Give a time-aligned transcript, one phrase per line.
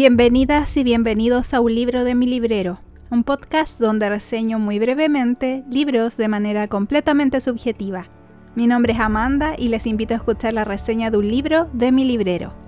[0.00, 2.78] Bienvenidas y bienvenidos a Un libro de mi librero,
[3.10, 8.06] un podcast donde reseño muy brevemente libros de manera completamente subjetiva.
[8.54, 11.90] Mi nombre es Amanda y les invito a escuchar la reseña de un libro de
[11.90, 12.67] mi librero.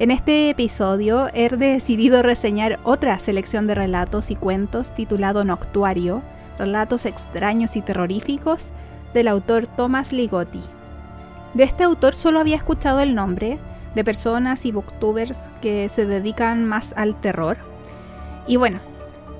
[0.00, 6.20] En este episodio he decidido reseñar otra selección de relatos y cuentos titulado Noctuario,
[6.58, 8.72] Relatos extraños y terroríficos,
[9.12, 10.60] del autor Thomas Ligotti.
[11.54, 13.60] De este autor solo había escuchado el nombre,
[13.94, 17.56] de personas y booktubers que se dedican más al terror.
[18.48, 18.80] Y bueno,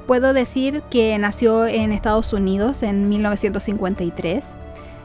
[0.07, 4.45] puedo decir que nació en Estados Unidos en 1953.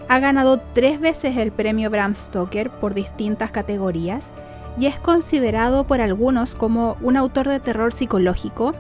[0.10, 4.32] Ha ganado tres veces el premio Bram Stoker por distintas categorías
[4.78, 8.74] y es considerado por algunos como un autor de terror psicológico.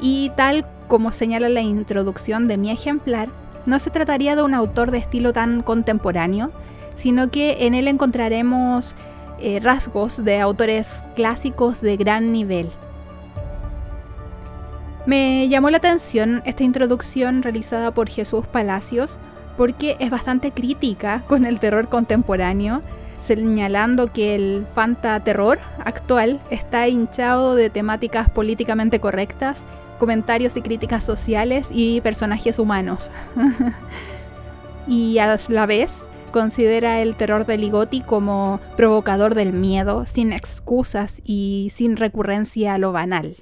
[0.00, 3.28] Y tal como señala la introducción de mi ejemplar,
[3.66, 6.50] no se trataría de un autor de estilo tan contemporáneo,
[6.94, 8.96] sino que en él encontraremos
[9.38, 12.70] eh, rasgos de autores clásicos de gran nivel.
[15.06, 19.18] Me llamó la atención esta introducción realizada por Jesús Palacios
[19.56, 22.80] porque es bastante crítica con el terror contemporáneo,
[23.24, 29.64] señalando que el fantaterror actual está hinchado de temáticas políticamente correctas,
[29.98, 33.10] comentarios y críticas sociales y personajes humanos.
[34.86, 41.22] y a la vez considera el terror de Ligotti como provocador del miedo, sin excusas
[41.24, 43.36] y sin recurrencia a lo banal.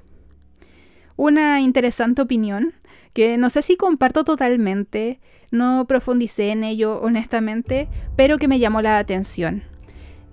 [1.17, 2.75] Una interesante opinión
[3.13, 8.81] que no sé si comparto totalmente, no profundicé en ello honestamente, pero que me llamó
[8.83, 9.72] la atención.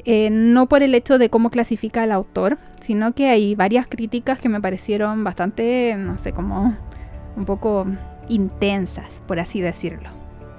[0.05, 4.39] Eh, no por el hecho de cómo clasifica al autor, sino que hay varias críticas
[4.39, 6.75] que me parecieron bastante, no sé, como
[7.35, 7.85] un poco
[8.29, 10.09] intensas, por así decirlo.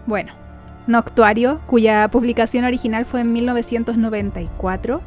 [0.06, 0.32] Bueno,
[0.86, 5.00] Noctuario, cuya publicación original fue en 1994.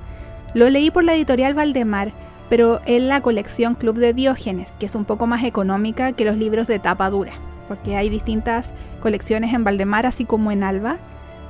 [0.53, 2.13] Lo leí por la editorial Valdemar,
[2.49, 6.37] pero en la colección Club de Diógenes, que es un poco más económica que los
[6.37, 7.33] libros de tapa dura,
[7.67, 10.97] porque hay distintas colecciones en Valdemar así como en Alba,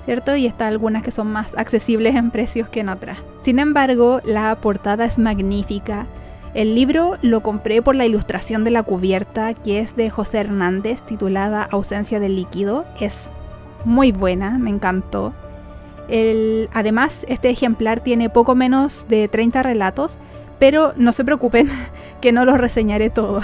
[0.03, 0.35] ¿cierto?
[0.35, 3.19] Y está algunas que son más accesibles en precios que en otras.
[3.43, 6.07] Sin embargo, la portada es magnífica.
[6.53, 11.01] El libro lo compré por la ilustración de la cubierta, que es de José Hernández,
[11.01, 12.85] titulada Ausencia del líquido.
[12.99, 13.31] Es
[13.85, 15.33] muy buena, me encantó.
[16.73, 20.19] además, este ejemplar tiene poco menos de 30 relatos,
[20.59, 21.69] pero no se preocupen
[22.21, 23.43] que no los reseñaré todos.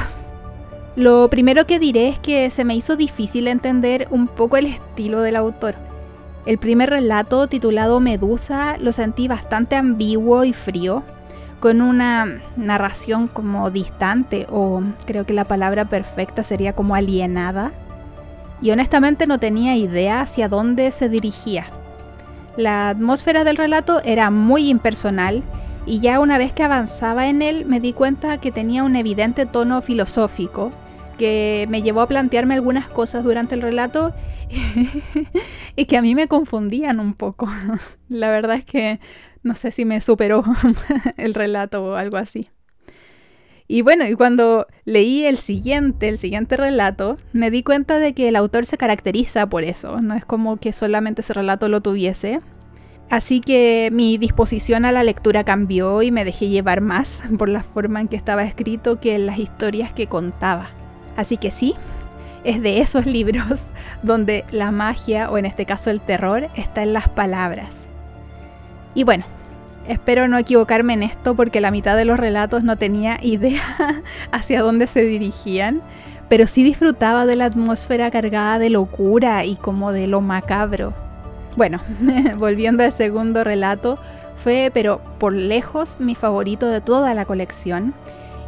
[0.95, 5.21] Lo primero que diré es que se me hizo difícil entender un poco el estilo
[5.21, 5.88] del autor.
[6.45, 11.03] El primer relato, titulado Medusa, lo sentí bastante ambiguo y frío,
[11.59, 17.71] con una narración como distante, o creo que la palabra perfecta sería como alienada
[18.61, 21.67] y honestamente no tenía idea hacia dónde se dirigía.
[22.57, 25.43] La atmósfera del relato era muy impersonal
[25.85, 29.45] y ya una vez que avanzaba en él me di cuenta que tenía un evidente
[29.45, 30.71] tono filosófico
[31.19, 34.15] que me llevó a plantearme algunas cosas durante el relato
[35.75, 37.47] y que a mí me confundían un poco.
[38.09, 38.99] La verdad es que
[39.43, 40.43] no sé si me superó
[41.17, 42.45] el relato o algo así.
[43.67, 48.29] Y bueno, y cuando leí el siguiente, el siguiente relato, me di cuenta de que
[48.29, 52.39] el autor se caracteriza por eso, no es como que solamente ese relato lo tuviese.
[53.11, 57.61] Así que mi disposición a la lectura cambió y me dejé llevar más por la
[57.61, 60.78] forma en que estaba escrito que en las historias que contaba.
[61.19, 61.75] Así que sí,
[62.45, 63.71] es de esos libros
[64.03, 67.87] donde la magia, o en este caso el terror, está en las palabras.
[68.95, 69.25] Y bueno,
[69.87, 73.63] Espero no equivocarme en esto porque la mitad de los relatos no tenía idea
[74.31, 75.81] hacia dónde se dirigían,
[76.27, 80.93] pero sí disfrutaba de la atmósfera cargada de locura y como de lo macabro.
[81.57, 81.79] Bueno,
[82.37, 83.97] volviendo al segundo relato,
[84.35, 87.95] fue pero por lejos mi favorito de toda la colección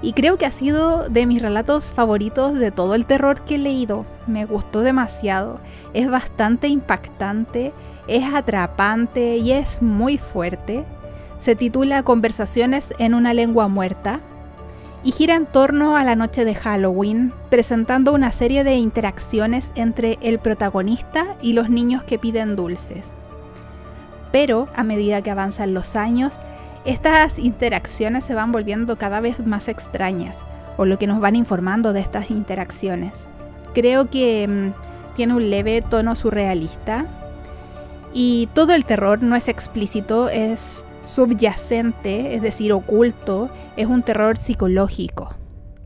[0.01, 3.59] y creo que ha sido de mis relatos favoritos de todo el terror que he
[3.59, 4.05] leído.
[4.27, 5.59] Me gustó demasiado,
[5.93, 7.73] es bastante impactante,
[8.07, 10.85] es atrapante y es muy fuerte
[11.41, 14.19] se titula Conversaciones en una lengua muerta
[15.03, 20.19] y gira en torno a la noche de Halloween, presentando una serie de interacciones entre
[20.21, 23.11] el protagonista y los niños que piden dulces.
[24.31, 26.39] Pero a medida que avanzan los años,
[26.85, 30.43] estas interacciones se van volviendo cada vez más extrañas,
[30.77, 33.25] o lo que nos van informando de estas interacciones.
[33.73, 37.05] Creo que mm, tiene un leve tono surrealista
[38.13, 44.37] y todo el terror no es explícito, es subyacente, es decir, oculto, es un terror
[44.37, 45.35] psicológico.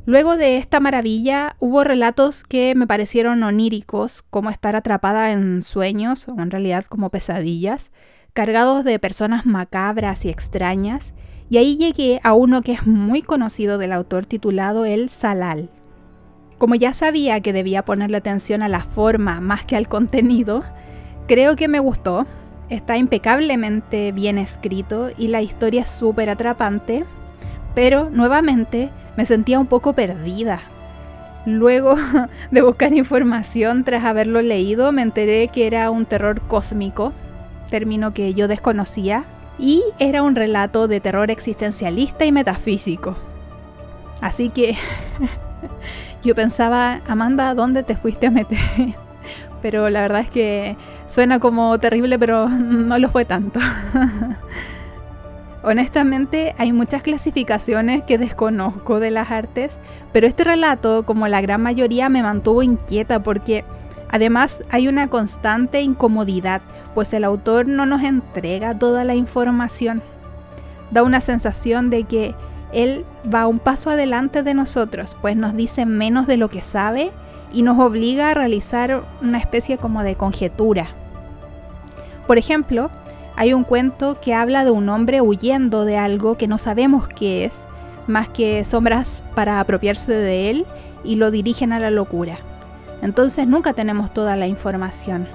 [0.06, 6.27] Luego de esta maravilla hubo relatos que me parecieron oníricos, como estar atrapada en sueños,
[6.27, 7.91] o en realidad como pesadillas,
[8.35, 11.13] cargados de personas macabras y extrañas,
[11.49, 15.69] y ahí llegué a uno que es muy conocido del autor titulado El Salal.
[16.57, 20.63] Como ya sabía que debía ponerle atención a la forma más que al contenido,
[21.29, 22.25] creo que me gustó.
[22.67, 27.05] Está impecablemente bien escrito y la historia es súper atrapante,
[27.73, 30.59] pero nuevamente me sentía un poco perdida.
[31.45, 31.95] Luego
[32.51, 37.13] de buscar información tras haberlo leído, me enteré que era un terror cósmico,
[37.69, 39.23] término que yo desconocía,
[39.57, 43.15] y era un relato de terror existencialista y metafísico.
[44.21, 44.75] Así que
[46.23, 48.59] yo pensaba, Amanda, ¿dónde te fuiste a meter?
[49.62, 50.77] Pero la verdad es que
[51.07, 53.59] suena como terrible, pero no lo fue tanto.
[55.63, 59.79] Honestamente, hay muchas clasificaciones que desconozco de las artes,
[60.13, 63.63] pero este relato, como la gran mayoría, me mantuvo inquieta porque
[64.15, 66.62] además hay una constante incomodidad,
[66.94, 70.01] pues el autor no nos entrega toda la información.
[70.89, 72.33] Da una sensación de que
[72.71, 77.12] él va un paso adelante de nosotros, pues nos dice menos de lo que sabe
[77.51, 80.88] y nos obliga a realizar una especie como de conjetura.
[82.25, 82.89] Por ejemplo,
[83.35, 87.44] hay un cuento que habla de un hombre huyendo de algo que no sabemos qué
[87.44, 87.67] es,
[88.07, 90.65] más que sombras para apropiarse de él
[91.03, 92.38] y lo dirigen a la locura.
[93.05, 95.27] Entonces nunca tenemos toda la información.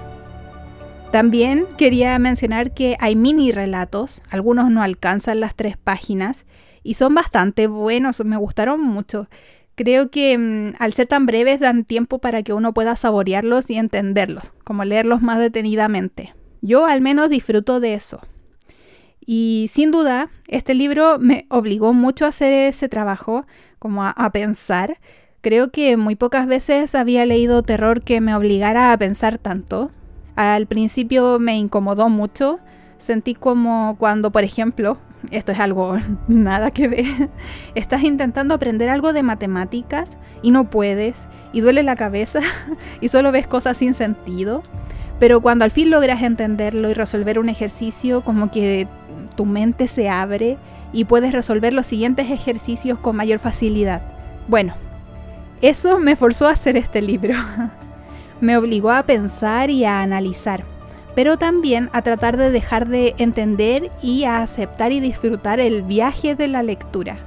[1.11, 6.47] También quería mencionar que hay mini relatos, algunos no alcanzan las tres páginas
[6.83, 9.29] y son bastante buenos, me gustaron mucho.
[9.75, 13.77] Creo que mm, al ser tan breves dan tiempo para que uno pueda saborearlos y
[13.77, 16.33] entenderlos, como leerlos más detenidamente.
[16.61, 18.21] Yo al menos disfruto de eso.
[19.25, 23.47] Y sin duda, este libro me obligó mucho a hacer ese trabajo,
[23.79, 24.99] como a, pensar.
[25.43, 29.91] Creo que muy pocas veces había leído terror que me obligara a pensar tanto.
[30.37, 32.59] Al principio me incomodó mucho.
[32.99, 34.99] Sentí como cuando, por ejemplo,
[35.31, 35.97] esto es algo
[36.29, 37.31] nada que ver,
[37.75, 42.41] estás intentando aprender algo de matemáticas y no puedes, y duele la cabeza
[43.01, 44.63] y solo ves cosas sin sentido.
[45.19, 48.89] Pero cuando al fin logras entenderlo y resolver un ejercicio, como que
[49.37, 50.59] tu mente se abre
[50.93, 54.03] y puedes resolver los siguientes ejercicios con mayor facilidad.
[54.49, 54.75] Bueno,
[55.63, 57.35] eso me forzó a hacer este libro.
[58.41, 60.65] me obligó a pensar y a analizar,
[61.15, 66.35] pero también a tratar de dejar de entender y a aceptar y disfrutar el viaje
[66.35, 67.19] de la lectura.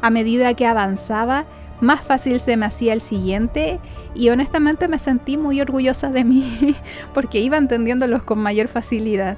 [0.00, 1.44] A medida que avanzaba,
[1.80, 3.78] más fácil se me hacía el siguiente
[4.14, 6.76] y honestamente me sentí muy orgullosa de mí
[7.14, 9.36] porque iba entendiéndolos con mayor facilidad.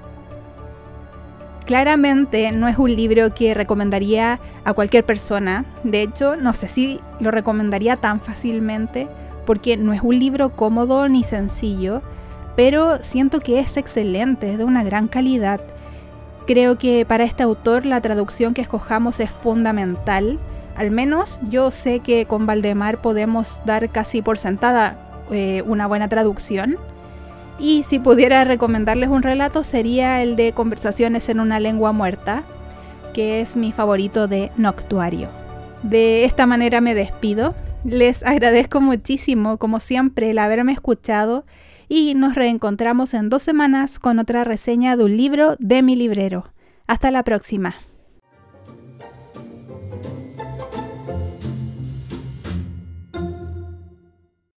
[1.66, 7.00] Claramente no es un libro que recomendaría a cualquier persona, de hecho no sé si
[7.20, 9.08] lo recomendaría tan fácilmente
[9.44, 12.02] porque no es un libro cómodo ni sencillo,
[12.56, 15.60] pero siento que es excelente, es de una gran calidad.
[16.46, 20.38] Creo que para este autor la traducción que escojamos es fundamental
[20.76, 24.98] al menos yo sé que con Valdemar podemos dar casi por sentada
[25.30, 26.76] eh, una buena traducción.
[27.58, 32.44] Y si pudiera recomendarles un relato sería el de Conversaciones en una lengua muerta,
[33.14, 35.30] que es mi favorito de Noctuario.
[35.82, 37.54] De esta manera me despido.
[37.84, 41.46] Les agradezco muchísimo, como siempre, el haberme escuchado
[41.88, 46.52] y nos reencontramos en dos semanas con otra reseña de un libro de mi librero.
[46.86, 47.74] Hasta la próxima.